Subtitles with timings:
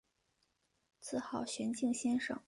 [0.99, 2.35] 自号玄静先生。